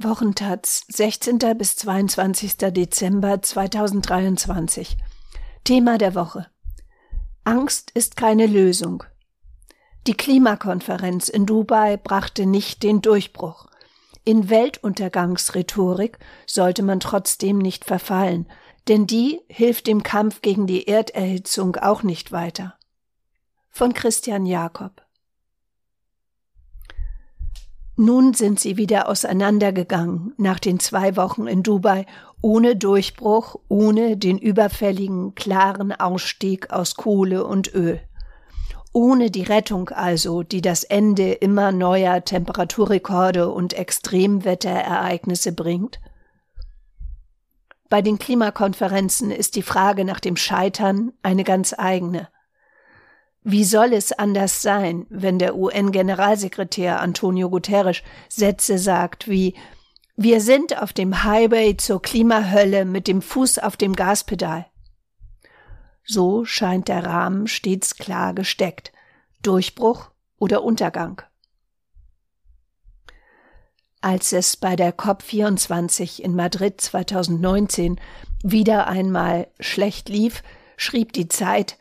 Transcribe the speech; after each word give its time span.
Wochentaz, 0.00 0.84
16. 0.92 1.40
bis 1.58 1.74
22. 1.74 2.56
Dezember 2.56 3.42
2023. 3.42 4.96
Thema 5.64 5.98
der 5.98 6.14
Woche. 6.14 6.46
Angst 7.42 7.90
ist 7.94 8.16
keine 8.16 8.46
Lösung. 8.46 9.02
Die 10.06 10.14
Klimakonferenz 10.14 11.28
in 11.28 11.46
Dubai 11.46 11.96
brachte 11.96 12.46
nicht 12.46 12.84
den 12.84 13.02
Durchbruch. 13.02 13.66
In 14.24 14.48
Weltuntergangsrhetorik 14.48 16.20
sollte 16.46 16.84
man 16.84 17.00
trotzdem 17.00 17.58
nicht 17.58 17.84
verfallen, 17.84 18.48
denn 18.86 19.08
die 19.08 19.40
hilft 19.48 19.88
dem 19.88 20.04
Kampf 20.04 20.42
gegen 20.42 20.68
die 20.68 20.86
Erderhitzung 20.86 21.74
auch 21.74 22.04
nicht 22.04 22.30
weiter. 22.30 22.78
Von 23.68 23.94
Christian 23.94 24.46
Jakob 24.46 25.07
nun 27.98 28.32
sind 28.32 28.60
sie 28.60 28.76
wieder 28.76 29.08
auseinandergegangen 29.08 30.32
nach 30.36 30.60
den 30.60 30.78
zwei 30.78 31.16
Wochen 31.16 31.48
in 31.48 31.64
Dubai, 31.64 32.06
ohne 32.40 32.76
Durchbruch, 32.76 33.56
ohne 33.68 34.16
den 34.16 34.38
überfälligen, 34.38 35.34
klaren 35.34 35.90
Ausstieg 35.90 36.70
aus 36.70 36.94
Kohle 36.94 37.44
und 37.44 37.74
Öl. 37.74 38.00
Ohne 38.92 39.32
die 39.32 39.42
Rettung 39.42 39.88
also, 39.88 40.44
die 40.44 40.62
das 40.62 40.84
Ende 40.84 41.32
immer 41.32 41.72
neuer 41.72 42.24
Temperaturrekorde 42.24 43.50
und 43.50 43.74
Extremwetterereignisse 43.74 45.50
bringt. 45.50 45.98
Bei 47.88 48.00
den 48.00 48.20
Klimakonferenzen 48.20 49.32
ist 49.32 49.56
die 49.56 49.62
Frage 49.62 50.04
nach 50.04 50.20
dem 50.20 50.36
Scheitern 50.36 51.12
eine 51.22 51.42
ganz 51.42 51.74
eigene. 51.76 52.28
Wie 53.42 53.64
soll 53.64 53.92
es 53.92 54.12
anders 54.12 54.62
sein, 54.62 55.06
wenn 55.08 55.38
der 55.38 55.56
UN-Generalsekretär 55.56 57.00
Antonio 57.00 57.48
Guterres 57.48 58.02
Sätze 58.28 58.78
sagt 58.78 59.28
wie 59.28 59.54
Wir 60.16 60.40
sind 60.40 60.80
auf 60.80 60.92
dem 60.92 61.22
Highway 61.24 61.76
zur 61.76 62.02
Klimahölle 62.02 62.84
mit 62.84 63.06
dem 63.06 63.22
Fuß 63.22 63.58
auf 63.58 63.76
dem 63.76 63.94
Gaspedal. 63.94 64.66
So 66.04 66.44
scheint 66.44 66.88
der 66.88 67.04
Rahmen 67.04 67.46
stets 67.46 67.96
klar 67.96 68.34
gesteckt. 68.34 68.92
Durchbruch 69.42 70.10
oder 70.38 70.64
Untergang. 70.64 71.22
Als 74.00 74.32
es 74.32 74.56
bei 74.56 74.74
der 74.76 74.96
COP24 74.96 76.20
in 76.20 76.34
Madrid 76.34 76.80
2019 76.80 78.00
wieder 78.42 78.86
einmal 78.86 79.48
schlecht 79.58 80.08
lief, 80.08 80.42
schrieb 80.76 81.12
die 81.12 81.28
Zeit, 81.28 81.78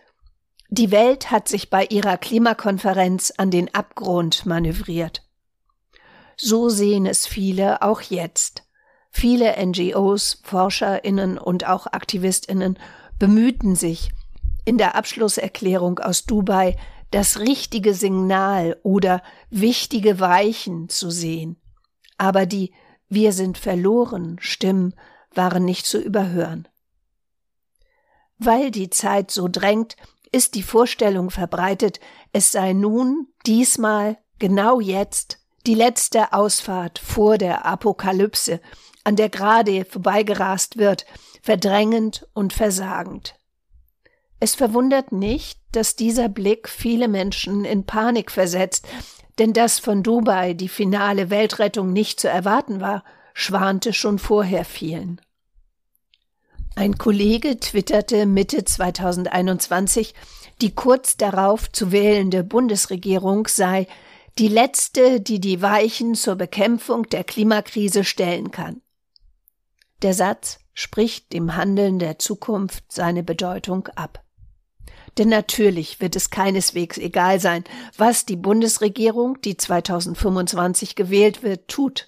die 0.70 0.92
Welt 0.92 1.32
hat 1.32 1.48
sich 1.48 1.70
bei 1.70 1.86
ihrer 1.86 2.18
Klimakonferenz 2.18 3.34
an 3.38 3.52
den 3.52 3.73
Abgrund 3.73 4.46
manövriert. 4.46 5.23
So 6.36 6.70
sehen 6.70 7.06
es 7.06 7.26
viele 7.26 7.82
auch 7.82 8.02
jetzt. 8.02 8.64
Viele 9.10 9.56
NGOs, 9.66 10.42
Forscherinnen 10.44 11.38
und 11.38 11.68
auch 11.68 11.88
Aktivistinnen 11.88 12.78
bemühten 13.18 13.76
sich, 13.76 14.12
in 14.66 14.78
der 14.78 14.95
Abschlusserklärung 14.95 16.00
aus 16.00 16.26
Dubai 16.26 16.76
das 17.12 17.40
richtige 17.40 17.94
Signal 17.94 18.78
oder 18.84 19.23
wichtige 19.50 20.20
Weichen 20.20 20.90
zu 20.90 21.10
sehen. 21.10 21.56
Aber 22.18 22.45
die 22.45 22.73
Wir 23.10 23.32
sind 23.32 23.58
verloren 23.58 24.38
Stimmen 24.42 24.94
waren 25.34 25.64
nicht 25.64 25.86
zu 25.86 26.00
überhören. 26.00 26.68
Weil 28.38 28.70
die 28.70 28.90
Zeit 28.90 29.32
so 29.32 29.48
drängt, 29.48 29.95
ist 30.31 30.56
die 30.56 30.64
Vorstellung 30.64 31.30
verbreitet, 31.30 32.00
es 32.33 32.52
sei 32.52 32.73
nun, 32.73 33.28
diesmal, 33.45 34.17
genau 34.39 34.80
jetzt, 34.80 35.39
die 35.66 35.75
letzte 35.75 36.33
Ausfahrt 36.33 37.00
vor 37.00 37.38
der 37.38 37.66
Apokalypse, 37.66 38.61
an 39.03 39.16
der 39.16 39.30
gerade 39.30 39.86
vorbeigerast 39.86 40.77
wird, 40.77 41.05
verdrängend 41.42 42.27
und 42.33 42.54
versagend. 42.54 43.36
Es 44.39 44.55
verwundert 44.55 45.11
nicht, 45.11 45.60
dass 45.71 45.95
dieser 45.95 46.30
Blick 46.30 46.70
viele 46.70 47.08
Menschen 47.08 47.66
in 47.66 47.86
Panik 47.86 48.32
versetzt, 48.32 48.87
denn 49.39 49.54
dass 49.54 49.80
von 49.80 50.04
Dubai 50.04 50.54
die 50.54 50.70
finale 50.70 51.30
Weltrettung 51.30 51.93
nicht 51.93 52.20
zu 52.20 52.30
erwarten 52.30 52.82
war, 52.82 53.04
schwante 53.33 53.93
schon 53.93 54.20
vorher 54.20 54.66
vielen. 54.66 55.21
Ein 56.77 56.99
Kollege 56.99 57.60
twitterte 57.60 58.27
Mitte 58.27 58.64
2021, 58.64 60.14
die 60.61 60.76
kurz 60.76 61.17
darauf 61.17 61.71
zu 61.71 61.92
wählende 61.92 62.43
Bundesregierung 62.43 63.48
sei 63.48 63.88
die 64.38 64.48
letzte, 64.48 65.20
die 65.20 65.39
die 65.39 65.64
Weichen 65.64 66.14
zur 66.14 66.36
Bekämpfung 66.36 67.10
der 67.10 67.23
Klimakrise 67.23 68.04
stellen 68.04 68.52
kann. 68.52 68.83
Der 70.04 70.14
Satz 70.14 70.60
spricht 70.76 71.33
dem 71.33 71.55
Handeln 71.55 71.98
der 71.98 72.20
Zukunft 72.20 72.83
seine 72.89 73.23
Bedeutung 73.23 73.87
ab. 73.95 74.23
Denn 75.17 75.30
natürlich 75.30 75.99
wird 75.99 76.16
es 76.16 76.30
keineswegs 76.30 76.99
egal 76.99 77.39
sein, 77.39 77.64
was 77.98 78.27
die 78.27 78.37
Bundesregierung, 78.37 79.42
die 79.42 79.58
2025 79.58 80.93
gewählt 80.93 81.42
wird, 81.42 81.70
tut 81.70 82.08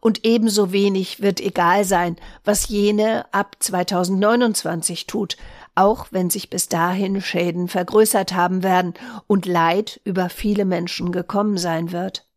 und 0.00 0.24
ebenso 0.24 0.72
wenig 0.72 1.20
wird 1.20 1.40
egal 1.40 1.84
sein, 1.84 2.16
was 2.44 2.68
jene 2.68 3.26
ab 3.32 3.56
2029 3.58 5.06
tut, 5.06 5.36
auch 5.74 6.06
wenn 6.10 6.30
sich 6.30 6.50
bis 6.50 6.68
dahin 6.68 7.20
Schäden 7.22 7.68
vergrößert 7.68 8.34
haben 8.34 8.62
werden 8.62 8.94
und 9.26 9.46
Leid 9.46 10.00
über 10.04 10.28
viele 10.28 10.64
Menschen 10.64 11.12
gekommen 11.12 11.56
sein 11.56 11.92
wird. 11.92 12.27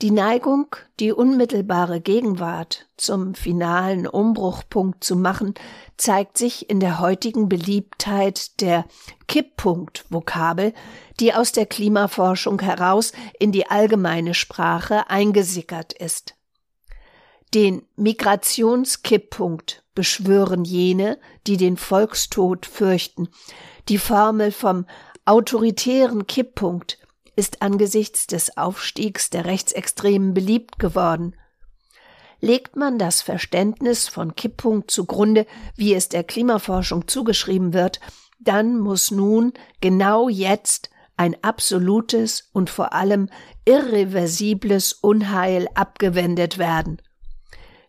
Die 0.00 0.12
Neigung, 0.12 0.76
die 1.00 1.12
unmittelbare 1.12 2.00
Gegenwart 2.00 2.86
zum 2.96 3.34
finalen 3.34 4.06
Umbruchpunkt 4.06 5.02
zu 5.02 5.16
machen, 5.16 5.54
zeigt 5.96 6.38
sich 6.38 6.70
in 6.70 6.78
der 6.78 7.00
heutigen 7.00 7.48
Beliebtheit 7.48 8.60
der 8.60 8.84
Kipppunkt-Vokabel, 9.26 10.72
die 11.18 11.34
aus 11.34 11.50
der 11.50 11.66
Klimaforschung 11.66 12.60
heraus 12.60 13.10
in 13.40 13.50
die 13.50 13.68
allgemeine 13.68 14.34
Sprache 14.34 15.10
eingesickert 15.10 15.94
ist. 15.94 16.36
Den 17.52 17.82
Migrationskipppunkt 17.96 19.82
beschwören 19.96 20.64
jene, 20.64 21.18
die 21.48 21.56
den 21.56 21.76
Volkstod 21.76 22.66
fürchten. 22.66 23.30
Die 23.88 23.98
Formel 23.98 24.52
vom 24.52 24.86
autoritären 25.24 26.28
Kipppunkt 26.28 26.98
ist 27.38 27.62
angesichts 27.62 28.26
des 28.26 28.56
Aufstiegs 28.56 29.30
der 29.30 29.44
Rechtsextremen 29.44 30.34
beliebt 30.34 30.80
geworden. 30.80 31.36
Legt 32.40 32.74
man 32.74 32.98
das 32.98 33.22
Verständnis 33.22 34.08
von 34.08 34.34
Kipppunkt 34.34 34.90
zugrunde, 34.90 35.46
wie 35.76 35.94
es 35.94 36.08
der 36.08 36.24
Klimaforschung 36.24 37.06
zugeschrieben 37.06 37.72
wird, 37.72 38.00
dann 38.40 38.80
muss 38.80 39.12
nun 39.12 39.52
genau 39.80 40.28
jetzt 40.28 40.90
ein 41.16 41.36
absolutes 41.44 42.48
und 42.52 42.70
vor 42.70 42.92
allem 42.92 43.28
irreversibles 43.64 44.92
Unheil 44.92 45.68
abgewendet 45.76 46.58
werden. 46.58 47.00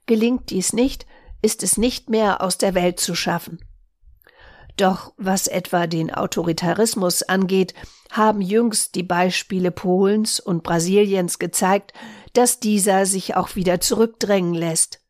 Gelingt 0.05 0.51
dies 0.51 0.73
nicht, 0.73 1.07
ist 1.41 1.63
es 1.63 1.75
nicht 1.75 2.07
mehr 2.07 2.43
aus 2.43 2.59
der 2.59 2.75
Welt 2.75 2.99
zu 2.99 3.15
schaffen. 3.15 3.59
Doch 4.79 5.11
was 5.17 5.47
etwa 5.47 5.87
den 5.87 6.09
Autoritarismus 6.09 7.23
angeht, 7.23 7.73
haben 8.11 8.39
jüngst 8.39 8.95
die 8.95 9.03
Beispiele 9.03 9.71
Polens 9.71 10.39
und 10.39 10.63
Brasiliens 10.63 11.37
gezeigt, 11.37 11.91
dass 12.31 12.61
dieser 12.61 13.05
sich 13.05 13.35
auch 13.35 13.57
wieder 13.57 13.81
zurückdrängen 13.81 14.53
lässt. 14.53 15.01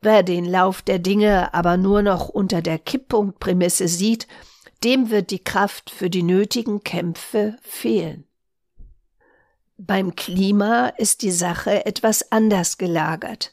Wer 0.00 0.22
den 0.22 0.46
Lauf 0.46 0.80
der 0.80 0.98
Dinge 0.98 1.52
aber 1.52 1.76
nur 1.76 2.00
noch 2.00 2.30
unter 2.30 2.62
der 2.62 2.78
Kipppunktprämisse 2.78 3.88
sieht, 3.88 4.26
dem 4.82 5.10
wird 5.10 5.30
die 5.32 5.44
Kraft 5.44 5.90
für 5.90 6.08
die 6.08 6.22
nötigen 6.22 6.82
Kämpfe 6.82 7.58
fehlen. 7.60 8.24
Beim 9.76 10.16
Klima 10.16 10.88
ist 10.96 11.20
die 11.20 11.30
Sache 11.30 11.84
etwas 11.84 12.32
anders 12.32 12.78
gelagert. 12.78 13.52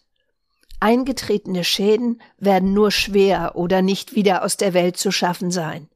Eingetretene 0.79 1.63
Schäden 1.63 2.21
werden 2.37 2.73
nur 2.73 2.91
schwer 2.91 3.55
oder 3.55 3.81
nicht 3.81 4.15
wieder 4.15 4.43
aus 4.43 4.55
der 4.55 4.73
Welt 4.73 4.97
zu 4.97 5.11
schaffen 5.11 5.51
sein. 5.51 5.89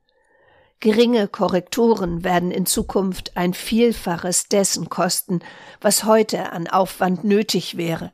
Geringe 0.81 1.30
Korrekturen 1.30 2.25
werden 2.25 2.51
in 2.51 2.65
Zukunft 2.65 3.38
ein 3.38 3.53
Vielfaches 3.53 4.50
dessen 4.50 4.89
kosten, 4.89 5.39
was 5.80 6.03
heute 6.03 6.51
an 6.51 6.68
Aufwand 6.68 7.24
nötig 7.24 7.77
wäre. 7.77 8.12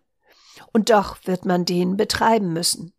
Und 0.72 0.92
doch 0.92 1.18
wird 1.24 1.46
man 1.46 1.66
den 1.66 1.98
betreiben 1.98 2.54
müssen. 2.54 2.94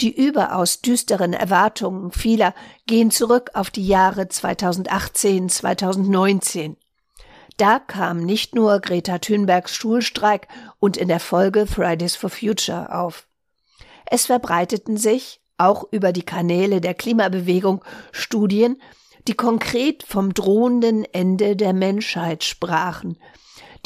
Die 0.00 0.14
überaus 0.14 0.80
düsteren 0.80 1.32
Erwartungen 1.32 2.12
vieler 2.12 2.54
gehen 2.86 3.10
zurück 3.10 3.50
auf 3.54 3.70
die 3.70 3.86
Jahre 3.86 4.28
2018, 4.28 5.48
2019. 5.48 6.76
Da 7.56 7.78
kam 7.78 8.24
nicht 8.24 8.54
nur 8.54 8.80
Greta 8.80 9.18
Thunbergs 9.18 9.74
Schulstreik 9.74 10.48
und 10.80 10.96
in 10.96 11.08
der 11.08 11.20
Folge 11.20 11.66
Fridays 11.66 12.16
for 12.16 12.30
Future 12.30 12.92
auf. 12.94 13.26
Es 14.06 14.26
verbreiteten 14.26 14.96
sich, 14.96 15.40
auch 15.56 15.84
über 15.92 16.12
die 16.12 16.24
Kanäle 16.24 16.80
der 16.80 16.94
Klimabewegung, 16.94 17.84
Studien, 18.10 18.80
die 19.28 19.34
konkret 19.34 20.02
vom 20.02 20.34
drohenden 20.34 21.04
Ende 21.12 21.56
der 21.56 21.72
Menschheit 21.72 22.44
sprachen, 22.44 23.16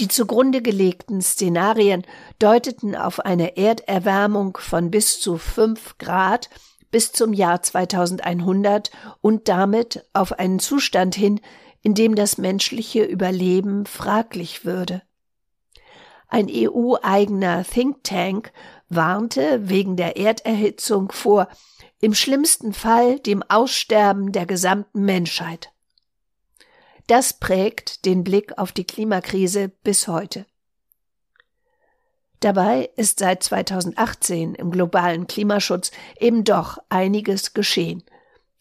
Die 0.00 0.08
zugrunde 0.08 0.62
gelegten 0.62 1.20
Szenarien 1.20 2.04
deuteten 2.38 2.94
auf 2.94 3.20
eine 3.20 3.56
Erderwärmung 3.56 4.56
von 4.56 4.90
bis 4.90 5.20
zu 5.20 5.38
fünf 5.38 5.98
Grad 5.98 6.48
bis 6.90 7.12
zum 7.12 7.32
Jahr 7.32 7.62
2100 7.62 8.90
und 9.20 9.48
damit 9.48 10.04
auf 10.12 10.38
einen 10.38 10.58
Zustand 10.58 11.14
hin, 11.14 11.40
in 11.82 11.94
dem 11.94 12.14
das 12.14 12.38
menschliche 12.38 13.04
Überleben 13.04 13.86
fraglich 13.86 14.64
würde. 14.64 15.02
Ein 16.28 16.48
EU-eigener 16.50 17.64
Think 17.64 18.04
Tank 18.04 18.52
warnte 18.88 19.68
wegen 19.68 19.96
der 19.96 20.16
Erderhitzung 20.16 21.10
vor 21.10 21.48
im 22.00 22.14
schlimmsten 22.14 22.72
Fall 22.72 23.18
dem 23.18 23.42
Aussterben 23.42 24.32
der 24.32 24.46
gesamten 24.46 25.04
Menschheit. 25.04 25.72
Das 27.06 27.32
prägt 27.32 28.04
den 28.04 28.22
Blick 28.22 28.58
auf 28.58 28.72
die 28.72 28.84
Klimakrise 28.84 29.70
bis 29.82 30.08
heute. 30.08 30.44
Dabei 32.40 32.90
ist 32.96 33.18
seit 33.18 33.42
2018 33.42 34.54
im 34.54 34.70
globalen 34.70 35.26
Klimaschutz 35.26 35.90
eben 36.20 36.44
doch 36.44 36.78
einiges 36.88 37.54
geschehen. 37.54 38.04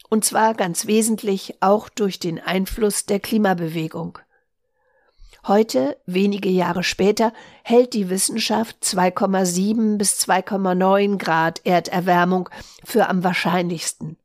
Und 0.10 0.26
zwar 0.26 0.54
ganz 0.54 0.88
wesentlich 0.88 1.56
auch 1.62 1.90
durch 1.90 2.20
den 2.20 2.40
Einfluss 2.40 3.06
der 3.06 3.20
Klimabewegung. 3.20 4.20
Heute, 5.46 5.98
wenige 6.06 6.50
Jahre 6.50 6.84
später, 6.84 7.32
hält 7.64 7.94
die 7.94 8.10
Wissenschaft 8.10 8.84
2,7 8.84 9.98
bis 9.98 10.20
2,9 10.20 11.18
Grad 11.18 11.66
Erderwärmung 11.66 12.50
für 12.84 13.08
am 13.08 13.24
wahrscheinlichsten. 13.24 14.18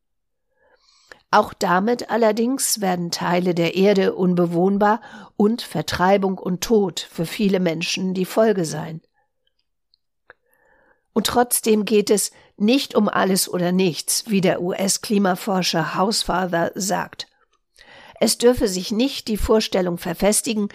Auch 1.31 1.55
damit 1.55 2.11
allerdings 2.11 2.81
werden 2.81 3.11
Teile 3.11 3.55
der 3.55 3.75
Erde 3.75 4.14
unbewohnbar 4.14 5.00
und 5.37 5.62
Vertreibung 5.62 6.38
und 6.38 6.62
Tod 6.62 7.00
für 7.00 7.25
viele 7.25 7.61
Menschen 7.61 8.14
die 8.14 8.26
Folge 8.26 8.64
sein. 8.64 9.00
Und 11.12 11.26
trotzdem 11.26 11.84
geht 11.84 12.10
es 12.10 12.30
nicht 12.56 12.94
um 12.94 13.08
alles 13.08 13.48
oder 13.48 13.72
nichts, 13.72 14.24
wie 14.28 14.40
der 14.40 14.62
US-Klimaforscher 14.62 15.94
Hausfather 15.94 16.72
sagt. 16.74 17.26
Es 18.20 18.38
dürfe 18.38 18.68
sich 18.68 18.92
nicht 18.92 19.28
die 19.28 19.36
Vorstellung 19.36 19.98
verfestigen, 19.98 20.68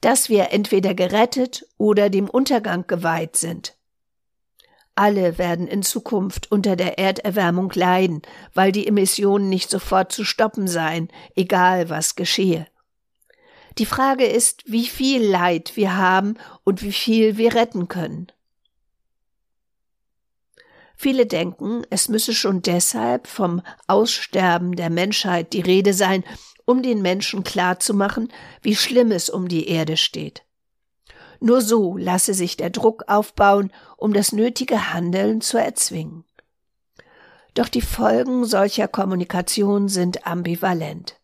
dass 0.00 0.28
wir 0.28 0.50
entweder 0.52 0.94
gerettet 0.94 1.66
oder 1.76 2.10
dem 2.10 2.28
Untergang 2.28 2.86
geweiht 2.86 3.36
sind. 3.36 3.76
Alle 4.94 5.38
werden 5.38 5.68
in 5.68 5.84
Zukunft 5.84 6.50
unter 6.50 6.74
der 6.74 6.98
Erderwärmung 6.98 7.70
leiden, 7.72 8.22
weil 8.52 8.72
die 8.72 8.86
Emissionen 8.86 9.48
nicht 9.48 9.70
sofort 9.70 10.10
zu 10.10 10.24
stoppen 10.24 10.66
seien, 10.66 11.08
egal 11.36 11.88
was 11.88 12.16
geschehe. 12.16 12.66
Die 13.78 13.86
Frage 13.86 14.24
ist, 14.24 14.64
wie 14.66 14.86
viel 14.86 15.24
Leid 15.24 15.76
wir 15.76 15.96
haben 15.96 16.34
und 16.64 16.82
wie 16.82 16.92
viel 16.92 17.36
wir 17.36 17.54
retten 17.54 17.86
können. 17.86 18.26
Viele 21.00 21.26
denken, 21.26 21.82
es 21.90 22.08
müsse 22.08 22.34
schon 22.34 22.60
deshalb 22.60 23.28
vom 23.28 23.62
Aussterben 23.86 24.74
der 24.74 24.90
Menschheit 24.90 25.52
die 25.52 25.60
Rede 25.60 25.94
sein, 25.94 26.24
um 26.64 26.82
den 26.82 27.02
Menschen 27.02 27.44
klarzumachen, 27.44 28.32
wie 28.62 28.74
schlimm 28.74 29.12
es 29.12 29.30
um 29.30 29.46
die 29.46 29.68
Erde 29.68 29.96
steht. 29.96 30.42
Nur 31.38 31.60
so 31.60 31.96
lasse 31.96 32.34
sich 32.34 32.56
der 32.56 32.70
Druck 32.70 33.04
aufbauen, 33.06 33.70
um 33.96 34.12
das 34.12 34.32
nötige 34.32 34.92
Handeln 34.92 35.40
zu 35.40 35.56
erzwingen. 35.56 36.24
Doch 37.54 37.68
die 37.68 37.80
Folgen 37.80 38.44
solcher 38.44 38.88
Kommunikation 38.88 39.88
sind 39.88 40.26
ambivalent. 40.26 41.20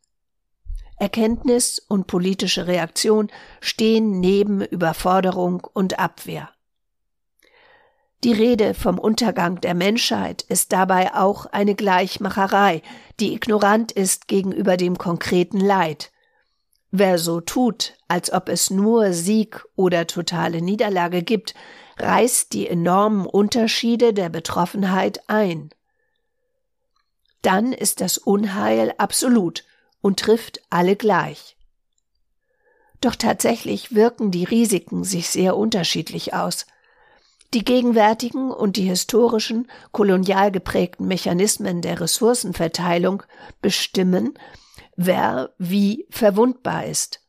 Erkenntnis 1.01 1.81
und 1.81 2.07
politische 2.07 2.69
Reaktion 2.69 3.29
stehen 3.61 4.21
neben 4.21 4.61
Überforderung 4.61 5.67
und 5.73 5.99
Abwehr. 5.99 6.54
Die 8.25 8.33
Rede 8.33 8.75
vom 8.75 8.99
Untergang 8.99 9.61
der 9.61 9.75
Menschheit 9.75 10.43
ist 10.43 10.73
dabei 10.73 11.15
auch 11.15 11.47
eine 11.47 11.75
Gleichmacherei, 11.75 12.83
die 13.21 13.35
ignorant 13.35 13.93
ist 13.93 14.27
gegenüber 14.29 14.77
dem 14.77 14.99
konkreten 14.99 15.61
Leid, 15.61 16.11
Wer 16.97 17.19
so 17.19 17.41
tut, 17.41 17.95
als 18.07 18.33
ob 18.33 18.49
es 18.49 18.71
nur 18.71 19.13
Sieg 19.13 19.65
oder 19.75 20.07
totale 20.07 20.63
Niederlage 20.63 21.25
gibt, 21.25 21.57
reißt 21.99 22.53
die 22.53 22.69
enormen 22.69 23.27
Unterschiede 23.27 24.15
der 24.15 24.29
Betroffenheit 24.29 25.29
ein. 25.29 25.71
Dann 27.43 27.73
ist 27.73 28.01
das 28.01 28.17
Unheil 28.17 28.95
absolut 28.97 29.65
und 30.03 30.21
trifft 30.21 30.61
alle 30.71 30.95
gleich. 30.95 31.57
Doch 33.01 33.17
tatsächlich 33.17 33.97
wirken 33.97 34.31
die 34.31 34.45
Risiken 34.45 35.03
sich 35.03 35.31
sehr 35.31 35.57
unterschiedlich 35.57 36.33
aus. 36.33 36.65
Die 37.55 37.65
gegenwärtigen 37.65 38.51
und 38.51 38.77
die 38.77 38.83
historischen, 38.83 39.69
kolonial 39.93 40.51
geprägten 40.51 41.07
Mechanismen 41.07 41.83
der 41.83 42.01
Ressourcenverteilung 42.01 43.23
bestimmen, 43.63 44.35
wer 44.97 45.55
wie 45.59 46.05
verwundbar 46.11 46.87
ist. 46.87 47.21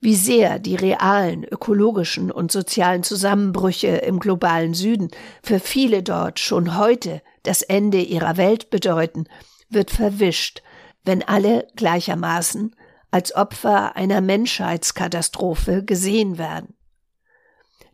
Wie 0.00 0.16
sehr 0.16 0.58
die 0.58 0.74
realen 0.74 1.44
ökologischen 1.44 2.32
und 2.32 2.50
sozialen 2.50 3.04
Zusammenbrüche 3.04 3.86
im 3.86 4.18
globalen 4.18 4.74
Süden 4.74 5.08
für 5.40 5.60
viele 5.60 6.02
dort 6.02 6.40
schon 6.40 6.76
heute 6.76 7.22
das 7.44 7.62
Ende 7.62 8.00
ihrer 8.02 8.36
Welt 8.36 8.70
bedeuten, 8.70 9.28
wird 9.70 9.92
verwischt, 9.92 10.62
wenn 11.04 11.22
alle 11.22 11.68
gleichermaßen 11.76 12.74
als 13.12 13.36
Opfer 13.36 13.94
einer 13.94 14.20
Menschheitskatastrophe 14.20 15.84
gesehen 15.84 16.38
werden. 16.38 16.74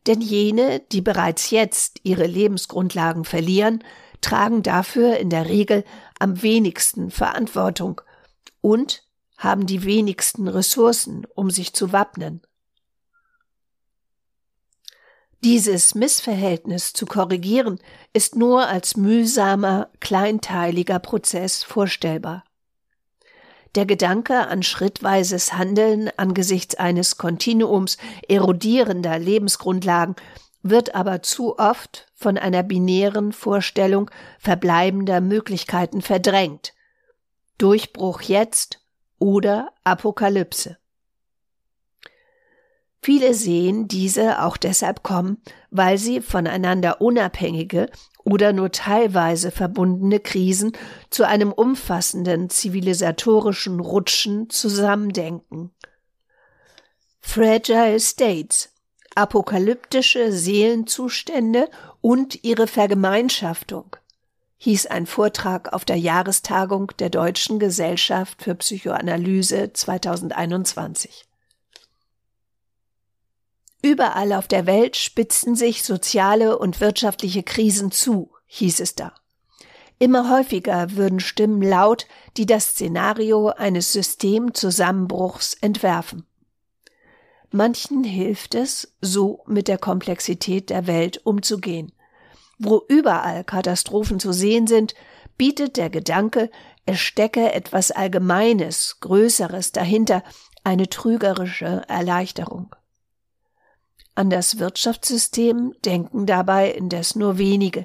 Denn 0.06 0.20
jene, 0.20 0.80
die 0.92 1.02
bereits 1.02 1.50
jetzt 1.50 2.00
ihre 2.02 2.26
Lebensgrundlagen 2.26 3.24
verlieren, 3.24 3.84
tragen 4.20 4.62
dafür 4.62 5.18
in 5.18 5.30
der 5.30 5.48
Regel 5.48 5.84
am 6.18 6.42
wenigsten 6.42 7.10
Verantwortung 7.10 8.00
und 8.60 9.04
haben 9.36 9.66
die 9.66 9.84
wenigsten 9.84 10.48
Ressourcen, 10.48 11.26
um 11.34 11.50
sich 11.50 11.72
zu 11.72 11.92
wappnen. 11.92 12.42
Dieses 15.42 15.94
Missverhältnis 15.94 16.92
zu 16.92 17.06
korrigieren 17.06 17.78
ist 18.12 18.36
nur 18.36 18.66
als 18.66 18.98
mühsamer, 18.98 19.88
kleinteiliger 19.98 20.98
Prozess 20.98 21.62
vorstellbar. 21.62 22.44
Der 23.76 23.86
Gedanke 23.86 24.48
an 24.48 24.62
schrittweises 24.62 25.52
Handeln 25.52 26.10
angesichts 26.16 26.74
eines 26.74 27.18
Kontinuums 27.18 27.98
erodierender 28.28 29.18
Lebensgrundlagen 29.18 30.16
wird 30.62 30.94
aber 30.94 31.22
zu 31.22 31.58
oft 31.58 32.06
von 32.14 32.36
einer 32.36 32.62
binären 32.62 33.32
Vorstellung 33.32 34.10
verbleibender 34.38 35.20
Möglichkeiten 35.20 36.02
verdrängt, 36.02 36.74
Durchbruch 37.58 38.22
jetzt 38.22 38.80
oder 39.18 39.72
Apokalypse. 39.84 40.76
Viele 43.02 43.32
sehen 43.32 43.88
diese 43.88 44.42
auch 44.42 44.56
deshalb 44.56 45.02
kommen, 45.02 45.38
weil 45.70 45.96
sie 45.96 46.20
voneinander 46.20 47.00
unabhängige 47.00 47.88
oder 48.24 48.52
nur 48.52 48.70
teilweise 48.70 49.50
verbundene 49.50 50.20
Krisen 50.20 50.72
zu 51.10 51.26
einem 51.26 51.52
umfassenden 51.52 52.50
zivilisatorischen 52.50 53.80
Rutschen 53.80 54.50
zusammendenken. 54.50 55.70
Fragile 57.20 58.00
States, 58.00 58.72
apokalyptische 59.14 60.32
Seelenzustände 60.32 61.68
und 62.00 62.44
ihre 62.44 62.66
Vergemeinschaftung 62.66 63.96
hieß 64.58 64.86
ein 64.86 65.06
Vortrag 65.06 65.72
auf 65.72 65.84
der 65.84 65.96
Jahrestagung 65.96 66.92
der 66.98 67.08
Deutschen 67.08 67.58
Gesellschaft 67.58 68.42
für 68.42 68.54
Psychoanalyse 68.54 69.72
2021. 69.72 71.29
Überall 73.82 74.32
auf 74.32 74.46
der 74.46 74.66
Welt 74.66 74.96
spitzen 74.96 75.56
sich 75.56 75.82
soziale 75.82 76.58
und 76.58 76.80
wirtschaftliche 76.80 77.42
Krisen 77.42 77.90
zu, 77.90 78.30
hieß 78.46 78.80
es 78.80 78.94
da. 78.94 79.14
Immer 79.98 80.30
häufiger 80.30 80.92
würden 80.92 81.20
Stimmen 81.20 81.62
laut, 81.62 82.06
die 82.36 82.46
das 82.46 82.68
Szenario 82.68 83.48
eines 83.48 83.92
Systemzusammenbruchs 83.92 85.54
entwerfen. 85.60 86.26
Manchen 87.50 88.04
hilft 88.04 88.54
es, 88.54 88.96
so 89.00 89.42
mit 89.46 89.66
der 89.66 89.78
Komplexität 89.78 90.70
der 90.70 90.86
Welt 90.86 91.20
umzugehen. 91.24 91.92
Wo 92.58 92.82
überall 92.88 93.44
Katastrophen 93.44 94.20
zu 94.20 94.32
sehen 94.32 94.66
sind, 94.66 94.94
bietet 95.36 95.76
der 95.76 95.90
Gedanke, 95.90 96.50
es 96.86 97.00
stecke 97.00 97.52
etwas 97.52 97.90
Allgemeines, 97.90 98.98
Größeres 99.00 99.72
dahinter, 99.72 100.22
eine 100.64 100.88
trügerische 100.88 101.82
Erleichterung. 101.88 102.74
An 104.14 104.30
das 104.30 104.58
Wirtschaftssystem 104.58 105.74
denken 105.84 106.26
dabei 106.26 106.70
indes 106.70 107.14
nur 107.14 107.38
wenige. 107.38 107.84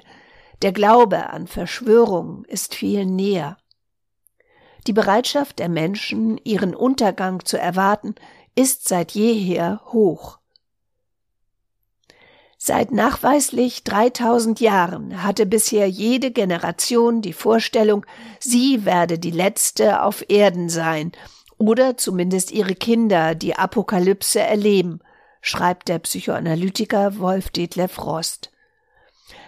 Der 0.62 0.72
Glaube 0.72 1.30
an 1.30 1.46
Verschwörungen 1.46 2.44
ist 2.44 2.74
viel 2.74 3.06
näher. 3.06 3.58
Die 4.86 4.92
Bereitschaft 4.92 5.58
der 5.58 5.68
Menschen, 5.68 6.38
ihren 6.44 6.74
Untergang 6.74 7.44
zu 7.44 7.58
erwarten, 7.58 8.14
ist 8.54 8.88
seit 8.88 9.12
jeher 9.12 9.80
hoch. 9.86 10.38
Seit 12.58 12.90
nachweislich 12.90 13.84
3000 13.84 14.60
Jahren 14.60 15.22
hatte 15.22 15.44
bisher 15.44 15.88
jede 15.88 16.30
Generation 16.30 17.20
die 17.20 17.34
Vorstellung, 17.34 18.06
sie 18.40 18.84
werde 18.84 19.18
die 19.18 19.30
letzte 19.30 20.02
auf 20.02 20.24
Erden 20.28 20.68
sein 20.68 21.12
oder 21.58 21.96
zumindest 21.96 22.50
ihre 22.50 22.74
Kinder 22.74 23.34
die 23.34 23.56
Apokalypse 23.56 24.40
erleben, 24.40 25.00
schreibt 25.46 25.86
der 25.86 26.00
Psychoanalytiker 26.00 27.18
Wolf 27.18 27.50
Detlef 27.50 28.04
Rost. 28.04 28.50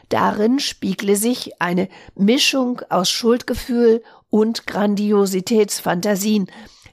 Darin 0.08 0.60
spiegle 0.60 1.16
sich 1.16 1.60
eine 1.60 1.88
Mischung 2.14 2.80
aus 2.88 3.10
Schuldgefühl 3.10 4.04
und 4.30 4.68
Grandiositätsfantasien, 4.68 6.50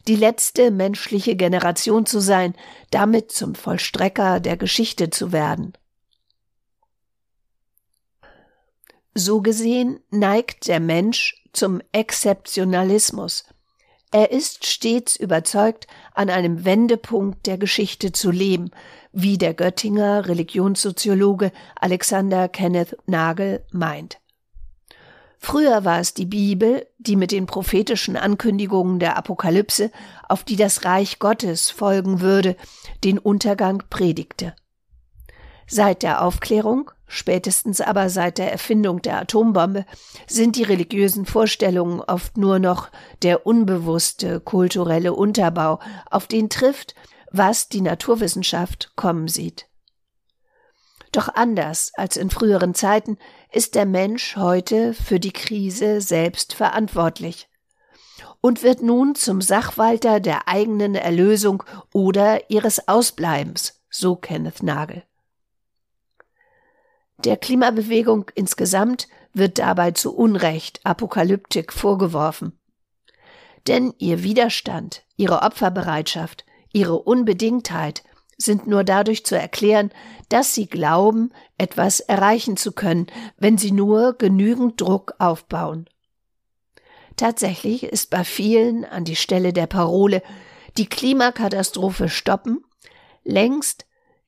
die 0.08 0.16
letzte 0.16 0.72
menschliche 0.72 1.36
Generation 1.36 2.08
zu 2.08 2.20
sein, 2.20 2.56
damit 2.90 3.32
zum 3.32 3.54
Vollstrecker 3.54 4.40
der 4.40 4.58
Geschichte 4.58 5.12
zu 5.12 5.32
werden. 5.32 5.74
So 9.14 9.42
gesehen 9.42 10.00
neigt 10.10 10.68
der 10.68 10.80
Mensch 10.80 11.44
zum 11.54 11.80
Exzeptionalismus. 11.92 13.46
Er 14.16 14.32
ist 14.32 14.66
stets 14.66 15.18
überzeugt, 15.18 15.88
an 16.14 16.30
einem 16.30 16.64
Wendepunkt 16.64 17.46
der 17.48 17.58
Geschichte 17.58 18.14
zu 18.14 18.32
leben, 18.32 18.72
wie 19.12 19.38
der 19.38 19.54
Göttinger 19.54 20.30
Religionssoziologe 20.30 21.52
Alexander 21.78 22.48
Kenneth 22.48 22.96
Nagel 23.08 23.66
meint. 23.72 24.22
Früher 25.38 25.84
war 25.84 26.00
es 26.00 26.14
die 26.14 26.28
Bibel, 26.28 26.88
die 26.98 27.18
mit 27.18 27.34
den 27.34 27.46
prophetischen 27.46 28.16
Ankündigungen 28.16 29.00
der 29.00 29.18
Apokalypse, 29.18 29.92
auf 30.30 30.46
die 30.46 30.56
das 30.56 30.86
Reich 30.86 31.20
Gottes 31.20 31.70
folgen 31.70 32.22
würde, 32.22 32.56
den 33.04 33.20
Untergang 33.20 33.84
predigte. 33.90 34.56
Seit 35.68 36.04
der 36.04 36.24
Aufklärung 36.24 36.92
Spätestens 37.08 37.82
aber 37.82 38.10
seit 38.10 38.40
der 38.40 38.52
Erfindung 38.52 39.02
der 39.02 39.20
Atombombe 39.20 39.86
sind 40.28 40.56
die 40.56 40.64
religiösen 40.64 41.26
Vorstellungen 41.26 42.02
oft 42.02 42.38
nur 42.38 42.60
noch 42.60 42.90
der 43.22 43.46
unbewusste 43.46 44.40
kulturelle 44.40 45.14
Unterbau, 45.14 45.80
auf 46.10 46.28
den 46.28 46.50
trifft, 46.50 46.96
was 47.32 47.70
die 47.70 47.82
Naturwissenschaft 47.82 48.94
kommen 48.96 49.28
sieht. 49.28 49.68
Doch 51.12 51.30
anders 51.30 51.92
als 51.96 52.18
in 52.18 52.30
früheren 52.30 52.74
Zeiten 52.74 53.18
ist 53.52 53.76
der 53.76 53.86
Mensch 53.86 54.36
heute 54.36 54.94
für 54.94 55.20
die 55.20 55.32
Krise 55.32 56.02
selbst 56.02 56.54
verantwortlich 56.54 57.48
und 58.42 58.64
wird 58.64 58.82
nun 58.82 59.16
zum 59.16 59.42
Sachwalter 59.42 60.20
der 60.20 60.48
eigenen 60.48 60.96
Erlösung 60.96 61.64
oder 61.94 62.50
ihres 62.50 62.88
Ausbleibens, 62.88 63.82
so 63.90 64.16
Kenneth 64.16 64.64
Nagel. 64.64 65.04
Der 67.18 67.38
Klimabewegung 67.38 68.30
insgesamt 68.36 69.08
wird 69.34 69.58
dabei 69.58 69.92
zu 69.92 70.16
Unrecht 70.16 70.80
Apokalyptik 70.84 71.74
vorgeworfen. 71.74 72.60
Denn 73.68 73.94
ihr 73.98 74.24
Widerstand, 74.24 75.04
ihre 75.16 75.42
Opferbereitschaft, 75.42 76.46
ihre 76.72 77.00
Unbedingtheit 77.00 78.04
sind 78.38 78.68
nur 78.68 78.84
dadurch 78.84 79.26
zu 79.26 79.38
erklären, 79.38 79.92
dass 80.30 80.54
sie 80.54 80.68
glauben, 80.68 81.32
etwas 81.58 82.00
erreichen 82.00 82.58
zu 82.58 82.74
können, 82.74 83.08
wenn 83.38 83.58
sie 83.58 83.72
nur 83.72 84.18
genügend 84.18 84.80
Druck 84.82 85.14
aufbauen. 85.20 85.90
Tatsächlich 87.16 87.84
ist 87.84 88.10
bei 88.10 88.26
vielen 88.26 88.84
an 88.84 89.06
die 89.06 89.16
Stelle 89.16 89.54
der 89.54 89.68
Parole 89.68 90.22
die 90.78 90.88
Klimakatastrophe 90.88 92.10
stoppen 92.10 92.66
längst 93.24 93.86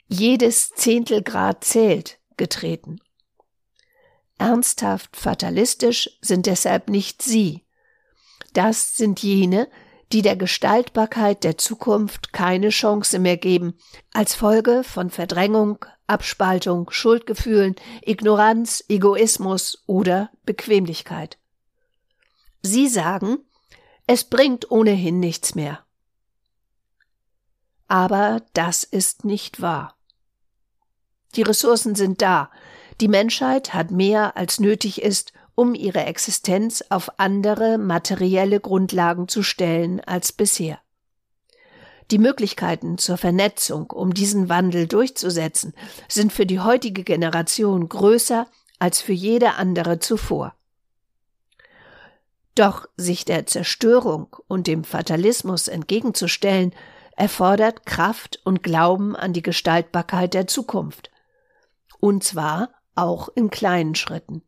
jedes 0.07 0.69
Zehntelgrad 0.69 1.63
zählt 1.63 2.17
getreten. 2.37 2.99
Ernsthaft 4.37 5.15
fatalistisch 5.15 6.09
sind 6.21 6.45
deshalb 6.45 6.89
nicht 6.89 7.21
sie. 7.21 7.65
Das 8.53 8.95
sind 8.95 9.21
jene, 9.21 9.67
die 10.11 10.21
der 10.21 10.35
Gestaltbarkeit 10.35 11.43
der 11.43 11.57
Zukunft 11.57 12.31
keine 12.31 12.69
Chance 12.69 13.19
mehr 13.19 13.37
geben, 13.37 13.77
als 14.13 14.35
Folge 14.35 14.83
von 14.83 15.09
Verdrängung, 15.09 15.83
Abspaltung, 16.05 16.89
Schuldgefühlen, 16.91 17.75
Ignoranz, 18.01 18.83
Egoismus 18.87 19.83
oder 19.85 20.29
Bequemlichkeit. 20.45 21.37
Sie 22.61 22.87
sagen, 22.87 23.39
es 24.05 24.23
bringt 24.23 24.71
ohnehin 24.71 25.19
nichts 25.19 25.55
mehr. 25.55 25.83
Aber 27.87 28.41
das 28.53 28.83
ist 28.83 29.25
nicht 29.25 29.61
wahr. 29.61 29.96
Die 31.35 31.41
Ressourcen 31.41 31.95
sind 31.95 32.21
da. 32.21 32.49
Die 33.01 33.07
Menschheit 33.07 33.73
hat 33.73 33.91
mehr 33.91 34.37
als 34.37 34.59
nötig 34.59 35.01
ist, 35.01 35.33
um 35.55 35.73
ihre 35.73 36.05
Existenz 36.05 36.83
auf 36.89 37.19
andere 37.19 37.77
materielle 37.77 38.59
Grundlagen 38.59 39.27
zu 39.27 39.43
stellen 39.43 39.99
als 40.01 40.31
bisher. 40.31 40.79
Die 42.11 42.19
Möglichkeiten 42.19 42.97
zur 42.97 43.17
Vernetzung, 43.17 43.89
um 43.91 44.13
diesen 44.13 44.49
Wandel 44.49 44.87
durchzusetzen, 44.87 45.73
sind 46.07 46.31
für 46.31 46.45
die 46.45 46.59
heutige 46.59 47.03
Generation 47.03 47.89
größer 47.89 48.47
als 48.79 49.01
für 49.01 49.13
jede 49.13 49.55
andere 49.55 49.99
zuvor. 49.99 50.53
Doch 52.55 52.87
sich 52.95 53.25
der 53.25 53.45
Zerstörung 53.45 54.35
und 54.47 54.67
dem 54.67 54.83
Fatalismus 54.83 55.67
entgegenzustellen, 55.67 56.73
erfordert 57.15 57.85
Kraft 57.85 58.39
und 58.45 58.63
Glauben 58.63 59.15
an 59.15 59.33
die 59.33 59.41
Gestaltbarkeit 59.41 60.33
der 60.33 60.47
Zukunft 60.47 61.11
und 61.99 62.23
zwar 62.23 62.69
auch 62.95 63.29
in 63.35 63.49
kleinen 63.49 63.95
Schritten. 63.95 64.43